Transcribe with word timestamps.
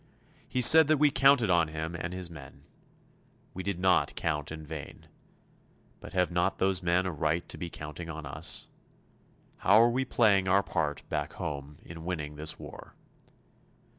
He 0.49 0.63
said 0.63 0.87
that 0.87 0.97
we 0.97 1.11
counted 1.11 1.51
on 1.51 1.67
him 1.67 1.93
and 1.93 2.11
his 2.11 2.27
men. 2.27 2.63
We 3.53 3.61
did 3.61 3.79
not 3.79 4.15
count 4.15 4.51
in 4.51 4.65
vain. 4.65 5.05
But 5.99 6.13
have 6.13 6.31
not 6.31 6.57
those 6.57 6.81
men 6.81 7.05
a 7.05 7.11
right 7.11 7.47
to 7.49 7.55
be 7.59 7.69
counting 7.69 8.09
on 8.09 8.25
us? 8.25 8.65
How 9.57 9.79
are 9.79 9.91
we 9.91 10.03
playing 10.03 10.47
our 10.47 10.63
part 10.63 11.07
"back 11.09 11.33
home" 11.33 11.77
in 11.85 12.03
winning 12.03 12.35
this 12.35 12.57
war? 12.57 12.95